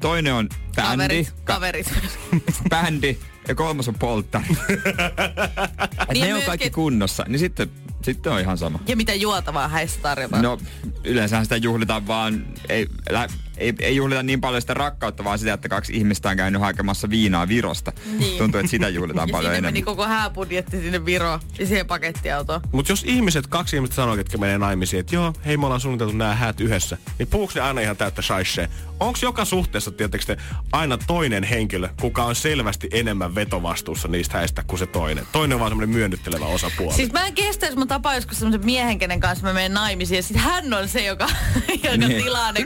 Toinen 0.00 0.34
on 0.34 0.48
bändi, 0.76 0.94
Kaverit, 0.94 1.32
ka- 1.44 1.54
kaverit. 1.54 1.92
bändi 2.70 3.18
ja 3.48 3.54
kolmas 3.54 3.88
on 3.88 3.94
polttari. 3.94 4.44
Niin 6.12 6.24
ne 6.26 6.34
on 6.34 6.42
kaikki 6.42 6.70
kunnossa, 6.70 7.24
niin 7.28 7.38
sitten, 7.38 7.70
sitten 8.02 8.32
on 8.32 8.40
ihan 8.40 8.58
sama. 8.58 8.78
ja 8.86 8.96
mitä 8.96 9.14
juotavaa 9.14 9.68
häissä 9.68 10.00
tarjotaan. 10.02 10.42
No, 10.42 10.58
yleensä 11.04 11.42
sitä 11.42 11.56
juhlitaan 11.56 12.06
vaan, 12.06 12.46
ei, 12.68 12.86
lä, 13.10 13.28
ei, 13.58 13.72
ei 13.80 13.96
juhlita 13.96 14.22
niin 14.22 14.40
paljon 14.40 14.60
sitä 14.60 14.74
rakkautta, 14.74 15.24
vaan 15.24 15.38
sitä, 15.38 15.52
että 15.52 15.68
kaksi 15.68 15.96
ihmistä 15.96 16.28
on 16.28 16.36
käynyt 16.36 16.60
hakemassa 16.62 17.10
viinaa 17.10 17.48
Virosta. 17.48 17.92
Niin. 18.18 18.38
Tuntuu, 18.38 18.60
että 18.60 18.70
sitä 18.70 18.88
juhlitaan 18.88 19.28
ja 19.28 19.32
paljon 19.32 19.52
enemmän. 19.52 19.72
meni 19.72 19.82
koko 19.82 20.06
hääbudjetti 20.06 20.80
sinne 20.80 21.04
Viroon 21.04 21.40
ja 21.58 21.66
siihen 21.66 21.86
pakettiautoon. 21.86 22.60
Mutta 22.72 22.92
jos 22.92 23.04
ihmiset, 23.06 23.46
kaksi 23.46 23.76
ihmistä 23.76 23.96
sanoo, 23.96 24.16
ketkä 24.16 24.38
menee 24.38 24.58
naimisiin, 24.58 25.00
että 25.00 25.14
joo, 25.14 25.32
hei 25.46 25.56
me 25.56 25.64
ollaan 25.66 25.80
suunniteltu 25.80 26.16
nämä 26.16 26.34
häät 26.34 26.60
yhdessä, 26.60 26.98
niin 27.18 27.28
puhuuko 27.28 27.52
ne 27.54 27.60
aina 27.60 27.80
ihan 27.80 27.96
täyttä 27.96 28.22
shaishea? 28.22 28.68
Onko 29.00 29.18
joka 29.22 29.44
suhteessa, 29.44 29.90
tietysti 29.90 30.32
aina 30.72 30.98
toinen 31.06 31.44
henkilö, 31.44 31.88
kuka 32.00 32.24
on 32.24 32.34
selvästi 32.34 32.88
enemmän 32.92 33.34
vetovastuussa 33.34 34.08
niistä 34.08 34.38
häistä 34.38 34.64
kuin 34.66 34.78
se 34.78 34.86
toinen? 34.86 35.24
Toinen 35.32 35.54
on 35.54 35.60
vaan 35.60 35.70
semmoinen 35.70 35.96
myönnyttelevä 35.96 36.44
osapuoli. 36.46 36.94
Siis 36.94 37.12
mä 37.12 37.26
en 37.26 37.34
kestä, 37.34 37.66
jos 37.66 37.76
mä 37.76 37.86
tapaan 37.86 38.14
joskus 38.14 38.38
semmoisen 38.38 38.64
miehen, 38.64 38.98
kenen 38.98 39.20
kanssa 39.20 39.46
mä 39.46 39.52
menen 39.52 39.74
naimisiin. 39.74 40.16
Ja 40.16 40.22
sit 40.22 40.36
hän 40.36 40.74
on 40.74 40.88
se, 40.88 41.04
joka, 41.04 41.28
joka 41.84 41.96
Niin. 41.96 42.22
tilaa 42.24 42.52
ne 42.52 42.64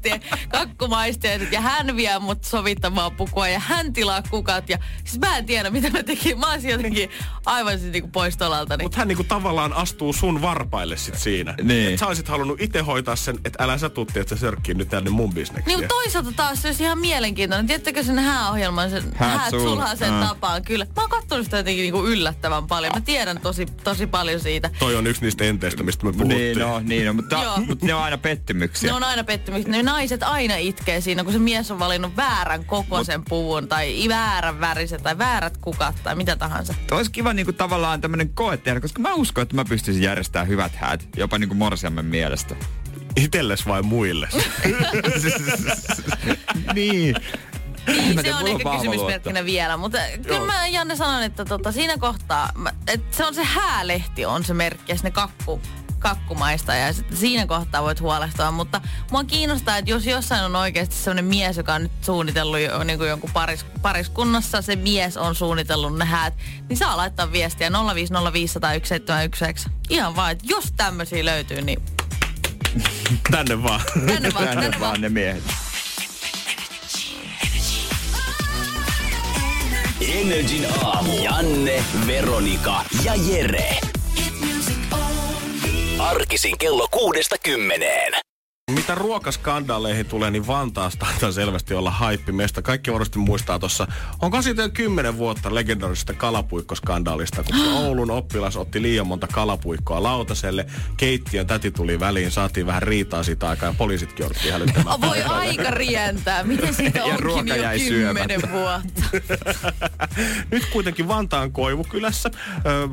kakkumaistie, 0.00 0.48
kakkumaisteet. 0.52 1.52
Ja 1.52 1.60
hän 1.60 1.96
vie 1.96 2.18
mut 2.18 2.44
sovittamaan 2.44 3.12
pukua 3.16 3.48
ja 3.48 3.58
hän 3.58 3.92
tilaa 3.92 4.22
kukat. 4.30 4.68
Ja 4.68 4.78
siis 5.04 5.18
mä 5.18 5.38
en 5.38 5.46
tiedä, 5.46 5.70
mitä 5.70 5.90
mä 5.90 6.02
tekin. 6.02 6.38
Mä 6.38 6.52
olisin 6.52 6.70
jotenkin 6.70 7.10
aivan 7.46 7.78
siis 7.78 7.92
niinku 7.92 8.08
pois 8.08 8.36
tolaltani. 8.36 8.82
Mutta 8.82 8.98
hän 8.98 9.08
niinku 9.08 9.24
tavallaan 9.24 9.72
astuu 9.72 10.12
sun 10.12 10.42
varpaille 10.42 10.96
sit 10.96 11.18
siinä. 11.18 11.54
Niin. 11.62 11.92
Et 11.92 11.98
sä 11.98 12.06
olisit 12.06 12.28
halunnut 12.28 12.60
itse 12.60 12.80
hoitaa 12.80 13.16
sen, 13.16 13.38
että 13.44 13.64
älä 13.64 13.78
sä 13.78 13.88
tutti, 13.88 14.20
että 14.20 14.36
sä 14.36 14.40
sörkkii 14.40 14.74
nyt 14.74 14.88
tänne 14.88 15.10
mun 15.10 15.34
bisneksiä. 15.34 15.76
Niin, 15.76 15.88
toisaalta 15.88 16.32
taas 16.36 16.62
se 16.62 16.68
olisi 16.68 16.82
ihan 16.82 16.98
mielenkiintoinen. 16.98 17.66
Tiedättekö 17.66 18.02
sen 18.04 18.18
hääohjelman, 18.18 18.90
sen 18.90 19.02
Häät 19.14 19.40
häät 19.40 19.52
sul- 19.52 19.60
sulhasen 19.60 20.12
Aa. 20.12 20.28
tapaan? 20.28 20.62
Kyllä. 20.62 20.86
Mä 20.96 21.02
oon 21.02 21.10
kattonut 21.10 21.44
sitä 21.44 21.56
jotenkin 21.56 21.82
niinku 21.82 22.06
yllättävän 22.06 22.66
paljon. 22.66 22.92
Mä 22.94 23.00
tiedän 23.00 23.40
tosi, 23.40 23.66
tosi 23.84 24.06
paljon 24.06 24.40
siitä. 24.40 24.70
Toi 24.78 24.96
on 24.96 25.06
yksi 25.06 25.22
niistä 25.22 25.44
enteistä, 25.44 25.82
mistä 25.82 26.06
me 26.06 26.12
puhuttiin. 26.12 26.38
Niin, 26.38 26.58
no, 26.58 26.80
niin, 26.80 27.06
no, 27.06 27.12
mutta, 27.12 27.62
mutta 27.66 27.86
ne 27.86 27.94
on 27.94 28.02
aina 28.02 28.18
pettymyksiä. 28.18 28.90
Ne 28.90 28.96
on 28.96 29.04
aina 29.04 29.24
pettymyksiä. 29.24 29.72
Ne 29.82 29.89
naiset 29.90 30.22
aina 30.22 30.56
itkee 30.56 31.00
siinä, 31.00 31.24
kun 31.24 31.32
se 31.32 31.38
mies 31.38 31.70
on 31.70 31.78
valinnut 31.78 32.16
väärän 32.16 32.64
kokoisen 32.64 33.24
puvun 33.28 33.68
tai 33.68 34.08
väärän 34.08 34.60
väriset 34.60 35.02
tai 35.02 35.18
väärät 35.18 35.56
kukat 35.56 35.96
tai 36.02 36.14
mitä 36.14 36.36
tahansa. 36.36 36.74
Olisi 36.90 37.10
kiva 37.10 37.32
niinku 37.32 37.52
tavallaan 37.52 38.00
tämmönen 38.00 38.28
koe 38.28 38.56
tehdä, 38.56 38.80
koska 38.80 39.00
mä 39.00 39.14
uskon, 39.14 39.42
että 39.42 39.56
mä 39.56 39.64
pystyisin 39.64 40.02
järjestämään 40.02 40.48
hyvät 40.48 40.76
häät, 40.76 41.08
jopa 41.16 41.38
niinku 41.38 41.54
morsiamme 41.54 42.02
mielestä. 42.02 42.56
Itelles 43.16 43.66
vai 43.66 43.82
muille? 43.82 44.28
niin. 46.74 47.16
Niin, 47.86 48.22
se 48.22 48.34
on 48.34 48.46
ehkä 48.46 48.64
kysymysmerkkinä 48.76 49.44
vielä, 49.44 49.76
mutta 49.76 49.98
kyllä 50.26 50.46
mä 50.46 50.66
Janne 50.66 50.96
sanon, 50.96 51.22
että 51.22 51.44
tota, 51.44 51.72
siinä 51.72 51.98
kohtaa, 51.98 52.48
että 52.86 53.16
se 53.16 53.24
on 53.24 53.34
se 53.34 53.44
häälehti 53.44 54.24
on 54.26 54.44
se 54.44 54.54
merkki 54.54 54.92
ja 54.92 54.96
sinne 54.96 55.10
kakku, 55.10 55.60
kakkumaista 56.00 56.74
ja 56.74 56.92
sitten 56.92 57.16
siinä 57.16 57.46
kohtaa 57.46 57.82
voit 57.82 58.00
huolestua, 58.00 58.50
mutta 58.50 58.80
mua 59.10 59.24
kiinnostaa, 59.24 59.76
että 59.76 59.90
jos 59.90 60.06
jossain 60.06 60.44
on 60.44 60.56
oikeasti 60.56 60.94
sellainen 60.94 61.24
mies, 61.24 61.56
joka 61.56 61.74
on 61.74 61.82
nyt 61.82 61.92
suunnitellut 62.02 62.60
jo, 62.60 62.84
niin 62.84 62.98
kuin 62.98 63.08
jonkun 63.10 63.30
paris, 63.32 63.66
pariskunnassa, 63.82 64.62
se 64.62 64.76
mies 64.76 65.16
on 65.16 65.34
suunnitellut 65.34 65.98
ne 65.98 66.04
häät, 66.04 66.34
niin 66.68 66.76
saa 66.76 66.96
laittaa 66.96 67.32
viestiä 67.32 67.68
050501719. 67.68 67.72
Ihan 69.90 70.16
vaan, 70.16 70.32
että 70.32 70.44
jos 70.48 70.72
tämmöisiä 70.76 71.24
löytyy, 71.24 71.62
niin 71.62 71.82
Tänne 73.30 73.62
vaan. 73.62 73.80
tänne 74.06 74.34
vaan, 74.34 74.44
Tänne 74.44 74.62
tänne 74.62 74.70
vaan. 74.70 74.80
vaan 74.80 75.00
ne 75.00 75.08
miehet. 75.08 75.42
Energin 80.14 80.66
aamu. 80.84 81.12
Janne, 81.24 81.84
Veronika 82.06 82.84
ja 83.04 83.14
Jere. 83.14 83.80
Arkisin 86.00 86.58
kello 86.58 86.88
kuudesta 86.90 87.36
kymmeneen. 87.38 88.19
Mitä 88.70 88.94
ruokaskandaleihin 88.94 90.06
tulee, 90.06 90.30
niin 90.30 90.46
Vantaasta 90.46 91.06
taitaa 91.06 91.32
selvästi 91.32 91.74
olla 91.74 91.90
haippimesta. 91.90 92.62
Kaikki 92.62 92.92
varmasti 92.92 93.18
muistaa 93.18 93.58
tuossa, 93.58 93.86
onko 94.22 94.42
siitä 94.42 94.62
jo 94.62 94.68
kymmenen 94.68 95.18
vuotta 95.18 95.54
legendaarisesta 95.54 96.12
kalapuikkoskandaalista, 96.14 97.42
kun 97.42 97.54
Oulun 97.84 98.10
oppilas 98.10 98.56
otti 98.56 98.82
liian 98.82 99.06
monta 99.06 99.26
kalapuikkoa 99.26 100.02
lautaselle. 100.02 100.66
Keittiön 100.96 101.46
täti 101.46 101.70
tuli 101.70 102.00
väliin, 102.00 102.30
saatiin 102.30 102.66
vähän 102.66 102.82
riitaa 102.82 103.22
siitä 103.22 103.48
aikaa 103.48 103.68
ja 103.68 103.74
poliisitkin 103.78 104.24
jouduttiin 104.24 104.52
hälyttämään. 104.52 105.00
Voi 105.08 105.22
aika 105.22 105.70
rientää. 105.70 106.44
Miten 106.44 106.74
siitä 106.74 106.98
Ja 107.00 107.04
onkin 107.04 107.20
ruoka 107.20 107.56
jo 107.56 107.62
jäi 107.62 107.80
kymmenen 107.80 108.40
syömättä. 108.40 108.50
vuotta? 108.52 109.02
Nyt 110.50 110.66
kuitenkin 110.72 111.08
Vantaan 111.08 111.52
Koivukylässä 111.52 112.30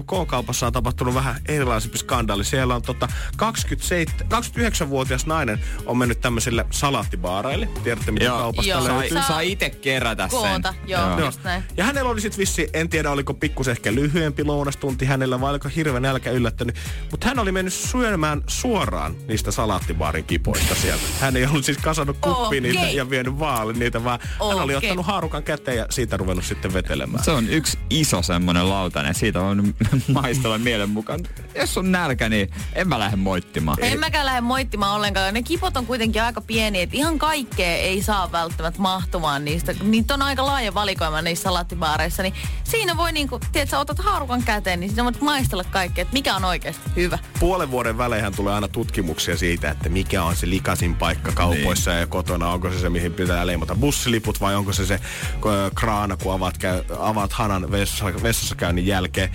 K-kaupassa 0.08 0.68
on 0.68 0.74
tapahtunut 0.74 1.14
vähän 1.14 1.36
erilaisempi 1.48 1.98
skandaali. 1.98 2.44
Siellä 2.44 2.76
on 2.76 2.82
tota 2.82 3.08
27, 3.38 4.44
29-vuotias 4.44 5.26
nainen 5.26 5.60
on 5.86 5.98
mennyt 5.98 6.22
tämmöisille 6.22 6.66
salaattibaareille. 6.72 7.66
Tiedätte, 7.84 8.12
mitä 8.12 8.26
Joo. 8.26 8.38
kaupasta 8.38 8.70
Joo. 8.72 8.84
löytyy. 8.88 9.18
Saa- 9.18 9.28
saa 9.28 9.40
itse 9.40 9.70
kerätä 9.70 10.28
sen. 10.28 10.40
Koota, 10.40 10.74
joo. 10.88 11.20
Just 11.20 11.44
näin. 11.44 11.64
Ja 11.78 11.84
hänellä 11.86 12.10
oli 12.12 12.22
sitten 12.22 12.38
vissi, 12.40 12.68
en 12.74 12.90
tiedä 12.90 13.12
oliko 13.12 13.34
pikkus 13.34 13.68
ehkä 13.68 13.94
lyhyempi 13.96 14.44
lounastunti 14.44 15.06
hänellä 15.06 15.42
vai 15.42 15.50
oliko 15.50 15.70
hirveän 15.76 16.04
nälkä 16.04 16.32
yllättänyt. 16.32 16.76
Mutta 17.12 17.28
hän 17.28 17.40
oli 17.40 17.52
mennyt 17.52 17.74
syömään 17.74 18.42
suoraan 18.48 19.16
niistä 19.28 19.52
salaattibaarin 19.52 20.24
kipoista 20.26 20.76
sieltä. 20.76 21.04
Hän 21.22 21.38
ei 21.38 21.46
ollut 21.46 21.66
siis 21.66 21.78
kasannut 21.78 22.18
kuppiin 22.22 22.64
niitä 22.64 22.80
Okei. 22.80 22.96
ja 22.96 23.10
vienyt 23.10 23.40
vaali 23.40 23.74
niitä, 23.74 24.04
vaan 24.04 24.20
hän 24.50 24.60
oli 24.60 24.76
ottanut 24.76 25.06
haarukan 25.06 25.44
käteen 25.44 25.78
ja 25.78 25.86
siitä 25.90 26.18
ruvennut 26.18 26.46
sitten 26.46 26.74
vetelemään. 26.74 27.24
Se 27.24 27.32
on 27.32 27.50
yksi 27.50 27.78
iso 27.90 28.22
semmonen 28.22 28.70
lautanen. 28.70 29.16
Siitä 29.16 29.42
on 29.42 29.74
maistella 30.14 30.58
mielen 30.58 30.90
mukaan. 30.90 31.20
Jos 31.56 31.78
on 31.78 31.92
nälkä, 31.92 32.30
niin 32.30 32.50
en 32.74 32.88
mä 32.88 33.00
lähde 33.00 33.16
moittimaan. 33.16 33.78
En 33.82 34.00
mäkään 34.00 34.26
lähde 34.26 34.42
moittimaan 34.42 34.96
ollenkaan. 34.96 35.34
Ne 35.34 35.42
kipot 35.58 35.78
on 35.78 35.86
kuitenkin 35.86 36.24
aika 36.24 36.42
pieniä, 36.42 36.84
että 36.84 36.98
ihan 36.98 37.20
kaikkea 37.20 37.76
ei 37.76 38.02
saa 38.02 38.32
välttämättä 38.32 38.82
mahtumaan 38.82 39.46
niistä. 39.46 39.76
Niitä 39.84 40.14
on 40.14 40.22
aika 40.22 40.46
laaja 40.46 40.74
valikoima 40.74 41.22
niissä 41.22 41.44
salaattibaareissa, 41.44 42.24
niin 42.24 42.34
siinä 42.64 42.98
voi 42.98 43.12
niinku, 43.12 43.40
tiedät, 43.52 43.70
sä 43.70 43.80
otat 43.80 44.00
haarukan 44.00 44.44
käteen, 44.44 44.80
niin 44.80 44.90
siinä 44.90 45.04
voit 45.04 45.22
maistella 45.22 45.64
kaikkea, 45.64 46.02
että 46.02 46.14
mikä 46.14 46.36
on 46.36 46.46
oikeasti 46.46 46.82
hyvä. 46.96 47.20
Puolen 47.40 47.72
vuoden 47.72 47.98
välein 47.98 48.36
tulee 48.36 48.54
aina 48.54 48.68
tutkimuksia 48.68 49.38
siitä, 49.38 49.72
että 49.72 49.90
mikä 49.90 50.24
on 50.24 50.36
se 50.36 50.50
likasin 50.50 50.96
paikka 50.96 51.32
kaupoissa 51.32 51.92
niin. 51.92 52.00
ja 52.00 52.08
kotona. 52.08 52.50
Onko 52.50 52.72
se 52.72 52.80
se, 52.80 52.90
mihin 52.90 53.14
pitää 53.14 53.48
leimata 53.48 53.76
bussiliput 53.76 54.42
vai 54.42 54.56
onko 54.56 54.74
se 54.74 54.86
se 54.86 55.00
kraana, 55.76 56.18
kun 56.18 56.34
avaat, 56.34 56.58
käy, 56.58 56.84
avaat 57.00 57.34
hanan 57.34 57.72
vessassa, 57.72 58.06
vessassa 58.24 58.56
käynnin 58.56 58.88
jälkeen. 58.88 59.30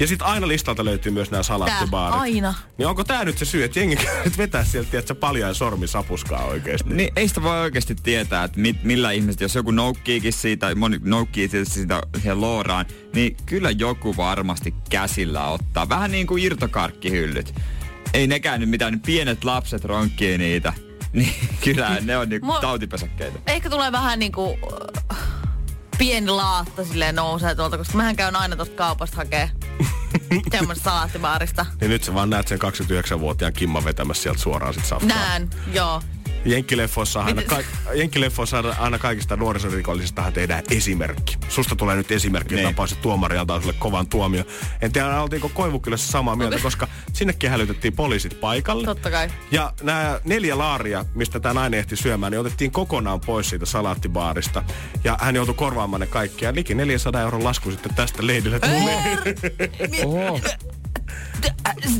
Ja 0.00 0.06
sitten 0.06 0.26
aina 0.26 0.48
listalta 0.48 0.84
löytyy 0.84 1.12
myös 1.12 1.30
nämä 1.30 1.42
salaattibaarit. 1.42 2.12
Tää, 2.12 2.20
aina. 2.20 2.54
Niin 2.78 2.86
onko 2.86 3.04
tämä 3.04 3.24
nyt 3.24 3.38
se 3.38 3.44
syy, 3.44 3.64
että 3.64 3.78
jengi 3.78 3.96
käy 4.04 4.24
nyt 4.24 4.38
vetää 4.38 4.64
sieltä, 4.64 4.90
tiedätkö, 4.90 5.14
paljon 5.14 5.54
sormi 5.54 5.86
sapuskaa 5.86 6.44
oikeasti? 6.44 6.94
Niin 6.94 7.12
ei 7.16 7.28
sitä 7.28 7.42
voi 7.42 7.60
oikeasti 7.60 7.94
tietää, 7.94 8.44
että 8.44 8.60
mit, 8.60 8.84
millä 8.84 9.10
ihmiset, 9.10 9.40
jos 9.40 9.54
joku 9.54 9.70
noukkiikin 9.70 10.32
siitä, 10.32 10.74
moni 10.74 11.00
noukkii 11.04 11.48
siitä, 11.48 11.70
siitä 11.70 12.02
siihen 12.14 12.40
looraan, 12.40 12.86
niin 13.14 13.36
kyllä 13.46 13.70
joku 13.70 14.16
varmasti 14.16 14.74
käsillä 14.90 15.46
ottaa. 15.48 15.88
Vähän 15.88 16.10
niin 16.10 16.26
kuin 16.26 16.42
irtokarkkihyllyt. 16.44 17.54
Ei 18.14 18.26
nekään 18.26 18.60
nyt 18.60 18.70
mitään, 18.70 18.92
niin 18.92 19.00
pienet 19.00 19.44
lapset 19.44 19.84
ronkkii 19.84 20.38
niitä. 20.38 20.72
Niin 21.12 21.34
kyllä 21.64 21.96
ne 22.00 22.18
on 22.18 22.28
niinku 22.28 22.46
Mua- 22.46 22.60
tautipesäkkeitä. 22.60 23.38
Ehkä 23.46 23.70
tulee 23.70 23.92
vähän 23.92 24.18
niinku 24.18 24.58
äh, 25.12 25.18
pieni 25.98 26.30
laatta 26.30 26.84
silleen 26.84 27.14
nousee 27.14 27.54
tuolta, 27.54 27.78
koska 27.78 27.96
mähän 27.96 28.16
käyn 28.16 28.36
aina 28.36 28.56
tuosta 28.56 28.74
kaupasta 28.74 29.16
hakee 29.16 29.50
semmoista 30.52 30.84
salaattibaarista. 30.84 31.66
Niin 31.80 31.90
nyt 31.90 32.04
sä 32.04 32.14
vaan 32.14 32.30
näet 32.30 32.48
sen 32.48 32.58
29-vuotiaan 32.58 33.52
Kimman 33.52 33.84
vetämässä 33.84 34.22
sieltä 34.22 34.40
suoraan 34.40 34.74
sit 34.74 34.84
safkaa. 34.84 35.08
Näen, 35.08 35.50
joo. 35.72 36.02
Jenkkileffoissa 36.48 37.20
aina, 37.22 37.42
ka- 37.42 37.62
Jenkkileffoissa 37.94 38.58
aina 38.78 38.98
kaikista 38.98 39.36
nuorisorikollisista 39.36 40.32
tehdään 40.32 40.62
esimerkki. 40.70 41.36
Susta 41.48 41.76
tulee 41.76 41.96
nyt 41.96 42.10
esimerkki, 42.10 42.54
Niin. 42.54 42.64
niin. 42.64 42.74
tapaisi 42.74 42.96
tuomari 42.96 43.38
antaa 43.38 43.60
sulle 43.60 43.74
kovan 43.78 44.06
tuomio. 44.08 44.44
En 44.80 44.92
tiedä, 44.92 45.20
oltiinko 45.22 45.48
Koivukylässä 45.48 46.12
samaa 46.12 46.36
mieltä, 46.36 46.58
koska 46.62 46.88
sinnekin 47.12 47.50
hälytettiin 47.50 47.96
poliisit 47.96 48.40
paikalle. 48.40 48.84
Totta 48.84 49.10
kai. 49.10 49.28
Ja 49.50 49.72
nämä 49.82 50.20
neljä 50.24 50.58
laaria, 50.58 51.04
mistä 51.14 51.40
tämä 51.40 51.54
nainen 51.54 51.80
ehti 51.80 51.96
syömään, 51.96 52.32
niin 52.32 52.40
otettiin 52.40 52.70
kokonaan 52.70 53.20
pois 53.20 53.50
siitä 53.50 53.66
salaattibaarista. 53.66 54.64
Ja 55.04 55.16
hän 55.20 55.36
joutui 55.36 55.54
korvaamaan 55.54 56.00
ne 56.00 56.06
kaikki. 56.06 56.44
Ja 56.44 56.54
liki 56.54 56.74
400 56.74 57.20
euron 57.22 57.44
lasku 57.44 57.70
sitten 57.70 57.94
tästä 57.94 58.26
leidille 58.26 58.60
tuli. 58.60 58.74
Oho. 60.04 60.40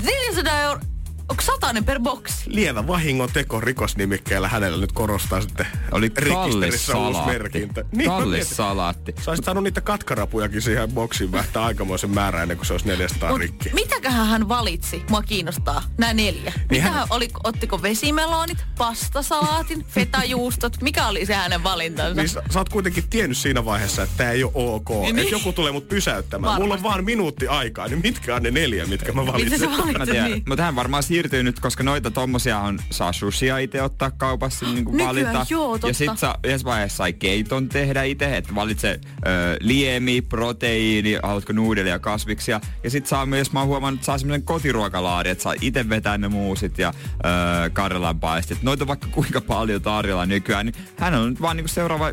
400 0.05 0.61
euroa. 0.61 0.98
Onko 1.29 1.43
satainen 1.43 1.85
per 1.85 2.01
boksi? 2.01 2.35
Lievä 2.47 2.87
vahingon 2.87 3.29
teko 3.33 3.61
rikosnimikkeellä 3.61 4.49
hänellä 4.49 4.79
nyt 4.81 4.93
korostaa 4.93 5.41
sitten 5.41 5.67
Oli 5.93 6.11
kallis 6.11 6.87
salaatti. 6.87 7.69
Niin, 7.93 8.09
kallis 8.11 8.57
salaatti. 8.57 9.15
Sä 9.25 9.31
olisit 9.31 9.45
saanut 9.45 9.65
niitä 9.65 9.81
katkarapujakin 9.81 10.63
siihen 10.63 10.93
boksiin 10.93 11.33
vähtää 11.33 11.65
aikamoisen 11.65 12.11
määrän 12.11 12.43
ennen 12.43 12.57
kuin 12.57 12.67
se 12.67 12.73
olisi 12.73 12.87
400 12.87 13.31
Mut 13.31 13.39
rikki. 13.41 13.71
mitäköhän 13.75 14.27
hän 14.27 14.49
valitsi? 14.49 15.03
Mua 15.11 15.23
kiinnostaa. 15.23 15.83
Nämä 15.99 16.15
neljä. 16.15 16.53
Niin 16.57 16.67
Mitä 16.71 16.91
hän- 16.91 17.07
oli, 17.11 17.29
ottiko 17.45 17.83
vesimelonit, 17.83 18.59
pastasalaatin, 18.79 19.85
fetajuustot? 19.85 20.83
Mikä 20.83 21.07
oli 21.07 21.27
se 21.27 21.35
hänen 21.35 21.63
valintansa? 21.65 22.15
Niin 22.21 22.29
sä, 22.29 22.43
sä 22.51 22.59
oot 22.59 22.69
kuitenkin 22.69 23.05
tiennyt 23.11 23.39
siinä 23.39 23.65
vaiheessa, 23.65 24.03
että 24.03 24.15
tää 24.17 24.33
ei 24.33 24.45
ole 24.45 24.53
ok. 24.55 24.89
Niin. 24.91 25.19
Että 25.19 25.35
joku 25.35 25.53
tulee 25.53 25.73
mut 25.73 25.89
pysäyttämään. 25.89 26.53
Mulla 26.55 26.65
on 26.65 26.69
Varmasti. 26.69 26.89
vaan 26.89 27.05
minuutti 27.05 27.49
aikaa, 27.49 27.89
niin 27.89 28.01
mitkä 28.03 28.35
on 28.37 28.43
ne 28.43 28.51
neljä, 28.51 28.87
mitkä 28.87 29.13
mä 29.13 29.21
Mitä 29.23 29.33
valitsen? 29.33 29.59
sä 29.59 29.67
Mä 29.67 29.79
valitsit? 29.79 30.11
tiedän, 30.11 30.31
Niin. 30.31 30.43
mutta 30.49 30.63
hän 30.65 30.77
varmaan 30.77 31.03
siirtyy 31.19 31.43
nyt, 31.43 31.61
koska 31.61 31.83
noita 31.83 32.11
tommosia 32.11 32.59
on, 32.59 32.79
saa 32.91 33.13
sushia 33.13 33.59
itse 33.59 33.83
ottaa 33.83 34.11
kaupassa 34.11 34.67
niin 34.67 34.85
kuin 34.85 34.97
Nykyään, 34.97 35.17
valita. 35.35 35.47
joo, 35.51 35.69
totta. 35.73 35.89
ja 35.89 35.95
sit 35.95 36.19
saa, 36.19 36.39
yhdessä 36.45 36.65
vaiheessa 36.65 36.97
sai 36.97 37.13
keiton 37.13 37.69
tehdä 37.69 38.03
itse, 38.03 38.37
että 38.37 38.55
valitse 38.55 39.01
ö, 39.27 39.57
liemi, 39.61 40.21
proteiini, 40.23 41.19
haluatko 41.23 41.53
nuudelia, 41.53 41.99
kasviksia. 41.99 42.61
Ja 42.85 42.91
sit 42.91 43.07
saa 43.07 43.27
myös, 43.27 43.53
mä 43.53 43.59
oon 43.59 43.69
huomannut, 43.69 43.99
että 43.99 44.07
saa 44.07 44.19
semmonen 44.19 44.43
kotiruokalaari, 44.43 45.31
että 45.31 45.43
saa 45.43 45.55
itse 45.61 45.89
vetää 45.89 46.19
ne 46.19 46.29
muusit 46.29 46.79
ja 46.79 46.93
ö, 47.67 47.71
karjalanpaistit. 47.71 48.63
Noita 48.63 48.85
on 48.85 48.89
vaikka 48.89 49.09
kuinka 49.11 49.41
paljon 49.41 49.83
tarjolla 49.83 50.27
nykyään, 50.27 50.67
niin 50.67 50.75
hän 50.99 51.15
on 51.15 51.31
nyt 51.31 51.43
vaan 51.43 51.57
niinku 51.57 51.69
seuraava, 51.69 52.13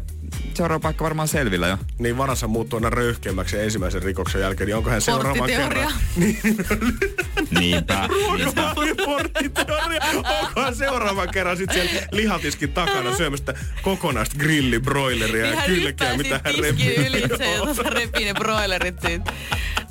seuraava 0.53 0.79
paikka 0.79 1.03
varmaan 1.03 1.27
selvillä 1.27 1.67
jo. 1.67 1.77
Niin 1.99 2.17
varansa 2.17 2.47
muuttuu 2.47 2.77
aina 2.77 2.89
röyhkeämmäksi 2.89 3.59
ensimmäisen 3.59 4.03
rikoksen 4.03 4.41
jälkeen, 4.41 4.67
niin 4.67 4.75
onko 4.75 4.89
hän 4.89 5.01
Porttiteoria. 5.05 5.57
kerran? 5.57 5.93
Niinpä. 7.59 8.09
niinpä. 8.37 8.75
Porttiteoria. 9.05 10.01
Onko 10.15 10.61
hän 10.61 10.75
seuraavan 10.75 11.29
kerran 11.29 11.57
sitten 11.57 11.87
siellä 11.87 12.07
lihatiskin 12.11 12.71
takana 12.71 13.15
syömästä 13.15 13.53
kokonaista 13.81 14.35
grillibroileria 14.39 15.45
ja 15.45 15.61
kylkeä, 15.65 16.17
mitä 16.17 16.41
hän 16.43 16.55
repii. 16.55 16.95
ylitse 16.95 17.51
ja 17.51 17.61
tuossa 17.63 17.83
repii 17.83 18.25
ne 18.25 18.33
broilerit 18.33 19.01
siitä. 19.07 19.33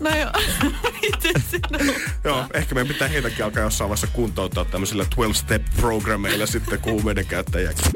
No 0.00 0.10
joo. 0.16 0.30
Sinä? 1.50 1.94
Joo, 2.24 2.46
ehkä 2.54 2.74
meidän 2.74 2.92
pitää 2.92 3.08
heitäkin 3.08 3.44
alkaa 3.44 3.62
jossain 3.62 3.88
vaiheessa 3.88 4.06
kuntouttaa 4.06 4.64
tämmöisillä 4.64 5.04
12-step-programmeilla 5.04 6.46
sitten 6.46 6.80
kuumeiden 6.80 7.26
käyttäjäksi. 7.26 7.90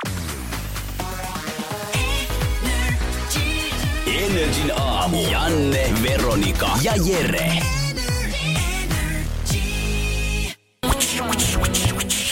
Energin 4.06 4.72
aamu. 4.76 5.30
Janne, 5.30 5.90
Veronika 6.02 6.70
ja 6.82 6.92
Jere. 7.06 7.52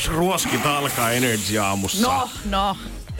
Ruoskit 0.08 0.66
alkaa 0.66 1.10
Energy 1.10 1.58
aamussa. 1.58 2.08
No, 2.08 2.30
no. 2.50 2.76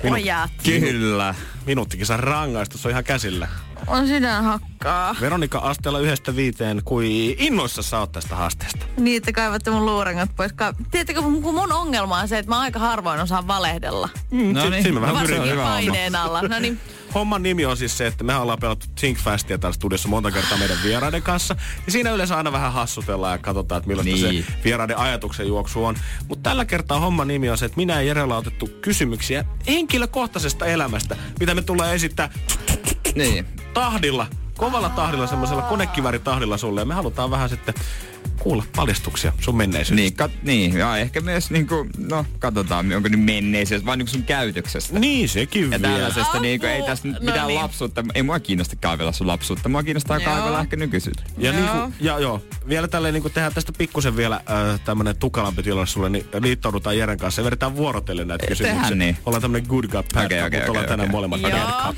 Pojat. 0.09 0.50
Kyllä. 0.64 1.35
Minuuttikin 1.66 2.07
saa 2.07 2.16
rangaistus, 2.16 2.87
on 2.87 2.90
ihan 2.93 3.05
käsillä. 3.05 3.49
On 3.87 4.07
sydän 4.07 4.45
hakkaa. 4.45 5.16
Veronika 5.21 5.59
asteella 5.59 5.99
yhdestä 6.00 6.37
viiteen, 6.37 6.83
kui 6.85 7.37
innoissa 7.38 7.83
sä 7.83 7.99
oot 7.99 8.12
tästä 8.12 8.37
haasteesta. 8.37 8.87
Niin, 8.99 9.16
että 9.16 9.33
kaivatte 9.33 9.71
mun 9.71 9.87
luurangot 9.87 10.31
pois. 10.37 10.52
Ka- 10.52 10.75
Tiedättekö, 10.90 11.23
kun 11.23 11.55
mun 11.55 11.73
ongelma 11.73 12.19
on 12.19 12.28
se, 12.28 12.38
että 12.38 12.50
mä 12.52 12.61
aika 12.61 12.78
harvoin 12.78 13.21
osaan 13.21 13.47
valehdella. 13.47 14.09
Mm, 14.31 14.52
No 14.55 14.62
si- 14.62 14.71
niin. 14.71 14.83
siinä 14.83 14.95
mä 15.00 15.07
vähän 15.07 15.16
Varsinkin 15.16 15.57
paineen 15.59 16.16
alla. 16.16 16.43
No 16.43 16.59
niin, 16.59 16.81
homman 17.16 17.42
nimi 17.42 17.64
on 17.66 17.76
siis 17.76 17.99
se, 17.99 18.06
että 18.06 18.25
me 18.25 18.37
ollaan 18.37 18.58
pelattu 18.58 18.87
Thinkfastia 19.00 19.58
täällä 19.58 19.75
studiossa 19.75 20.08
monta 20.08 20.30
kertaa 20.30 20.58
meidän 20.58 20.76
vieraiden 20.85 21.23
kanssa. 21.23 21.56
Ja 21.87 21.92
siinä 21.92 22.11
yleensä 22.11 22.37
aina 22.37 22.52
vähän 22.52 22.73
hassutellaan 22.73 23.32
ja 23.32 23.38
katsotaan, 23.38 23.78
että 23.78 23.88
millaista 23.88 24.14
Niin. 24.28 24.44
se 24.44 24.52
vieraiden 24.64 24.99
ajatuksen 24.99 25.46
juoksu 25.46 25.85
on. 25.85 25.96
Mutta 26.28 26.50
tällä 26.50 26.64
kertaa 26.64 27.00
homman 27.00 27.28
nimi 27.28 27.50
on 27.50 27.58
se, 27.58 27.64
että 27.64 27.76
minä 27.76 27.94
ja 27.94 28.02
Jere 28.02 28.23
ollaan 28.23 28.38
otettu 28.38 28.66
kysymyksiä 28.80 29.44
henkilökohtaisesta 29.66 30.66
elämästä, 30.66 31.16
mitä 31.40 31.54
me 31.54 31.62
tulee 31.62 31.94
esittää 31.94 32.30
Niin. 33.14 33.46
tahdilla, 33.75 34.26
kovalla 34.56 34.88
tahdilla, 34.88 35.26
semmoisella 35.26 35.62
konekiväritahdilla 35.62 36.56
sulle. 36.58 36.80
Ja 36.80 36.84
me 36.84 36.94
halutaan 36.94 37.30
vähän 37.30 37.48
sitten 37.48 37.75
kuulla 38.38 38.64
paljastuksia 38.76 39.32
sun 39.40 39.56
menneisyydestä. 39.56 39.94
Niin, 40.02 40.14
kat, 40.14 40.30
niin, 40.42 40.76
ja 40.78 40.96
ehkä 40.96 41.20
myös 41.20 41.50
niinku, 41.50 41.86
no 41.98 42.26
katsotaan, 42.38 42.92
onko 42.92 43.08
nyt 43.08 43.20
menneisyys 43.25 43.86
vai 43.86 43.96
niinku 43.96 44.12
sun 44.12 44.22
käytöksestä. 44.22 44.98
Niin, 44.98 45.28
sekin 45.28 45.62
Ja 45.62 45.70
vielä. 45.70 45.82
tällaisesta 45.94 46.40
niinku, 46.40 46.66
ei 46.66 46.75
Apua. 46.76 46.86
tästä 46.86 47.08
nyt 47.08 47.20
No 47.20 47.26
mitään 47.26 47.46
niin. 47.46 47.60
lapsuutta, 47.60 48.04
ei 48.14 48.22
mua 48.22 48.40
kiinnosta 48.40 48.76
kaivella 48.76 49.12
sun 49.12 49.26
lapsuutta, 49.26 49.68
mua 49.68 49.82
kiinnostaa 49.82 50.18
Joo. 50.18 50.32
kaivella 50.34 50.60
ehkä 50.60 50.76
nykyisyyttä. 50.76 51.22
Ja, 51.38 51.52
Joo. 51.52 51.60
niinku, 51.75 51.92
ja 52.00 52.18
joo, 52.18 52.42
vielä 52.68 52.88
tälleen 52.88 53.14
niinku 53.14 53.30
tehdään 53.30 53.54
tästä 53.54 53.72
pikkusen 53.78 54.16
vielä 54.16 54.36
äh, 54.36 54.80
tämmönen 54.84 55.16
tukalampi 55.16 55.62
tilanne 55.62 55.86
sulle, 55.86 56.08
niin 56.08 56.26
liittoudutaan 56.40 56.98
Jeren 56.98 57.18
kanssa 57.18 57.40
ja 57.40 57.44
vedetään 57.44 57.76
vuorotellen 57.76 58.28
näitä 58.28 58.46
Tehdään 58.46 58.58
kysymyksiä. 58.58 58.96
niin. 58.96 59.16
Ollaan 59.26 59.42
tämmönen 59.42 59.66
good 59.68 59.84
cup, 59.84 60.06
bad 60.14 60.22
cup, 60.22 60.46
okei, 60.46 60.60
mutta 60.60 60.70
ollaan 60.70 60.76
okei, 60.76 60.88
tänään 60.88 61.00
okei. 61.00 61.12
molemmat 61.12 61.40
bad 61.42 61.86
cup. 61.86 61.96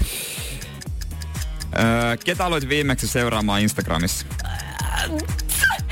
Öö, 1.79 2.17
ketä 2.25 2.45
aloit 2.45 2.69
viimeksi 2.69 3.09
seuraamaan 3.09 3.61
Instagramissa? 3.61 4.27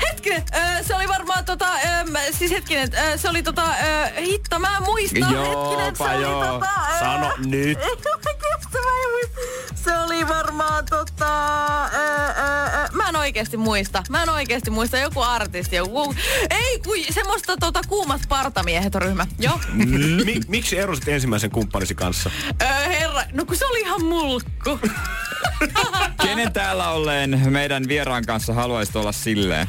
Hetkinen, 0.09 0.43
ö, 0.55 0.83
se 0.83 0.95
oli 0.95 1.07
varmaan 1.07 1.45
tota, 1.45 1.65
ö, 1.65 2.31
siis 2.31 2.51
hetkinen, 2.51 2.89
ö, 3.13 3.17
se 3.17 3.29
oli 3.29 3.43
tota, 3.43 3.63
ö, 3.63 4.21
hitto, 4.21 4.59
mä 4.59 4.77
en 4.77 4.83
muista. 4.83 5.17
Joopa, 5.17 5.69
hetkinen, 5.69 5.95
se 5.95 6.03
oli 6.03 6.21
joo. 6.23 6.45
tota, 6.45 6.69
ö, 6.95 6.99
Sano 6.99 7.31
nyt. 7.37 7.79
Se 9.75 9.99
oli 9.99 10.27
varmaan 10.27 10.85
tota... 10.89 11.83
Ö, 11.85 11.97
ö, 11.97 12.83
ö, 12.83 12.87
mä 12.91 13.09
en 13.09 13.15
oikeesti 13.15 13.57
muista. 13.57 14.03
Mä 14.09 14.23
en 14.23 14.29
oikeesti 14.29 14.69
muista. 14.69 14.97
Joku 14.97 15.21
artisti. 15.21 15.75
Joku, 15.75 16.15
ei, 16.49 16.79
kun 16.79 16.97
semmoista 17.13 17.57
tota, 17.57 17.81
kuumat 17.87 18.21
partamiehet 18.29 18.95
ryhmä. 18.95 19.27
Joo. 19.39 19.59
Mi- 20.25 20.39
miksi 20.47 20.77
erosit 20.77 21.07
ensimmäisen 21.07 21.51
kumppanisi 21.51 21.95
kanssa? 21.95 22.31
Ö, 22.61 22.65
herra, 22.65 23.23
no 23.33 23.45
kun 23.45 23.55
se 23.55 23.65
oli 23.65 23.79
ihan 23.79 24.03
mulkku. 24.03 24.79
Kenen 26.21 26.53
täällä 26.53 26.89
olleen 26.89 27.51
meidän 27.51 27.87
vieraan 27.87 28.25
kanssa 28.25 28.53
haluaisit 28.53 28.95
olla 28.95 29.11
silleen? 29.11 29.67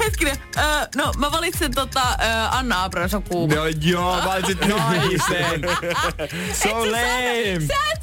Hetkinen, 0.00 0.36
ö, 0.56 0.60
no 0.96 1.12
mä 1.16 1.32
valitsen 1.32 1.74
tota 1.74 2.00
ö, 2.00 2.14
Anna 2.50 2.84
Abrahamson 2.84 3.22
kuuma. 3.22 3.54
No 3.54 3.66
joo, 3.66 4.18
valitsit 4.24 4.58
naisen. 4.60 5.60
So 6.62 6.68
lame. 6.90 7.60
Sä 7.66 7.74
et 7.94 8.02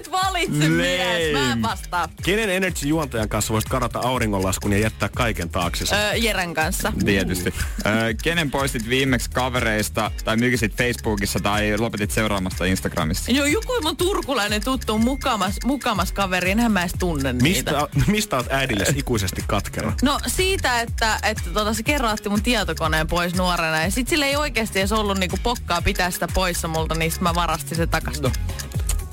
että 0.00 0.10
valitse 0.26 0.64
Lame. 0.64 0.68
mies. 0.68 1.32
Mä 1.32 1.52
en 1.52 1.62
vastaa. 1.62 2.08
Kenen 2.22 2.50
Energy-juontajan 2.50 3.28
kanssa 3.28 3.52
voisit 3.52 3.70
karata 3.70 3.98
auringonlaskun 3.98 4.72
ja 4.72 4.78
jättää 4.78 5.08
kaiken 5.08 5.50
taaksesi? 5.50 5.94
Ö, 5.94 6.16
Jeren 6.16 6.54
kanssa. 6.54 6.92
Tietysti. 7.04 7.54
Öö, 7.86 7.92
kenen 8.22 8.50
poistit 8.50 8.88
viimeksi 8.88 9.30
kavereista 9.30 10.10
tai 10.24 10.36
mykisit 10.36 10.76
Facebookissa 10.76 11.40
tai 11.40 11.78
lopetit 11.78 12.10
seuraamasta 12.10 12.64
Instagramissa? 12.64 13.32
Joo, 13.32 13.46
joku 13.46 13.72
mun 13.82 13.96
turkulainen 13.96 14.64
tuttu 14.64 14.98
mukamas, 14.98 15.54
mukamas 15.64 16.12
kaveri, 16.12 16.50
enhän 16.50 16.72
mä 16.72 16.80
edes 16.80 16.92
tunne 16.98 17.32
niitä. 17.32 17.72
Mistä, 17.72 17.88
mistä 18.06 18.36
oot 18.36 18.46
äidilles 18.50 18.88
ikuisesti 18.96 19.44
katkera? 19.46 19.92
No 20.02 20.18
siitä, 20.26 20.80
että, 20.80 21.18
että 21.22 21.50
tota, 21.54 21.74
se 21.74 21.82
kerraatti 21.82 22.28
mun 22.28 22.42
tietokoneen 22.42 23.06
pois 23.06 23.34
nuorena 23.34 23.82
ja 23.82 23.90
sit 23.90 24.08
sillä 24.08 24.26
ei 24.26 24.36
oikeasti 24.36 24.78
edes 24.78 24.92
ollut 24.92 25.18
niinku 25.18 25.38
pokkaa 25.42 25.82
pitää 25.82 26.10
sitä 26.10 26.28
poissa 26.34 26.68
multa, 26.68 26.94
niin 26.94 27.12
sit 27.12 27.20
mä 27.20 27.34
varastin 27.34 27.76
se 27.76 27.86
takas. 27.86 28.20
No. 28.20 28.30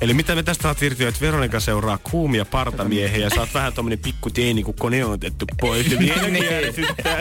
Eli 0.02 0.14
mitä 0.14 0.36
me 0.36 0.44
tästä 0.44 0.62
saat 0.64 0.82
irti, 0.82 1.06
että 1.06 1.22
Veronika 1.22 1.60
seuraa 1.60 1.98
kuumia 2.04 2.46
partamiehiä 2.46 3.18
ja 3.24 3.30
sä 3.30 3.40
oot 3.40 3.54
vähän 3.54 3.74
tommonen 3.74 4.00
pikku 4.00 4.30
teini, 4.30 4.64
kun 4.64 4.74
kone 4.74 5.06
on 5.06 5.12
otettu 5.12 5.46
pois. 5.62 5.88
Niin. 6.00 6.46
järsyttää. 6.52 7.18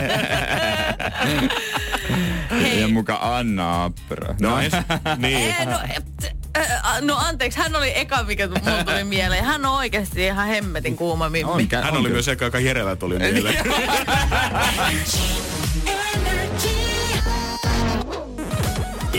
Ja 2.79 2.87
muka 2.87 3.19
Anna 3.21 3.83
Abra. 3.83 4.35
No, 4.41 4.49
Nais. 4.49 4.71
Niin. 5.17 5.37
Ei, 5.37 5.65
no, 5.65 5.79
et, 5.97 6.35
äh, 6.57 7.01
no 7.01 7.17
anteeksi, 7.17 7.59
hän 7.59 7.75
oli 7.75 7.91
eka, 7.95 8.23
mikä 8.23 8.47
mulla 8.47 8.83
tuli 8.83 9.03
mieleen. 9.03 9.43
Hän 9.45 9.65
on 9.65 9.75
oikeasti 9.75 10.25
ihan 10.25 10.47
hemmetin 10.47 10.95
kuuma 10.95 11.29
mimmi. 11.29 11.51
on, 11.51 11.67
Hän 11.71 11.83
on 11.83 11.91
oli 11.93 11.97
kyllä. 12.03 12.09
myös 12.13 12.27
eka, 12.27 12.45
joka 12.45 12.59
Jerellä 12.59 12.95
tuli 12.95 13.19
mieleen. 13.19 13.65